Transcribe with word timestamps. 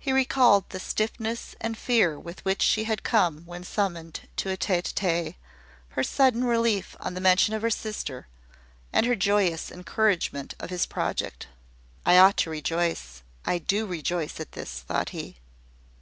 He 0.00 0.10
recalled 0.10 0.68
the 0.70 0.80
stiffness 0.80 1.54
and 1.60 1.78
fear 1.78 2.18
with 2.18 2.44
which 2.44 2.60
she 2.62 2.82
had 2.82 3.04
come 3.04 3.46
when 3.46 3.62
summoned 3.62 4.22
to 4.38 4.50
a 4.50 4.56
tete 4.56 4.88
a 4.88 4.94
tete; 4.96 5.36
her 5.90 6.02
sudden 6.02 6.42
relief 6.42 6.96
on 6.98 7.14
the 7.14 7.20
mention 7.20 7.54
of 7.54 7.62
her 7.62 7.70
sister; 7.70 8.26
and 8.92 9.06
her 9.06 9.14
joyous 9.14 9.70
encouragement 9.70 10.52
of 10.58 10.70
his 10.70 10.84
project. 10.84 11.46
"I 12.04 12.18
ought 12.18 12.38
to 12.38 12.50
rejoice 12.50 13.22
I 13.46 13.58
do 13.58 13.86
rejoice 13.86 14.40
at 14.40 14.50
this," 14.50 14.80
thought 14.80 15.10
he. 15.10 15.36